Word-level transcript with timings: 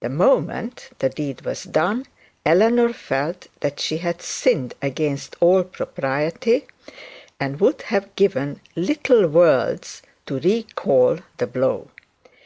The 0.00 0.10
moment 0.10 0.90
the 0.98 1.08
deed 1.08 1.40
was 1.46 1.64
done, 1.64 2.04
Eleanor 2.44 2.92
felt 2.92 3.46
that 3.60 3.80
she 3.80 3.96
had 3.96 4.20
sinned 4.20 4.74
against 4.82 5.36
all 5.40 5.64
propriety, 5.64 6.66
and 7.40 7.58
would 7.62 7.80
have 7.88 8.14
given 8.14 8.60
little 8.76 9.26
worlds 9.26 10.02
to 10.26 10.38
recall 10.38 11.20
the 11.38 11.46
blow. 11.46 11.88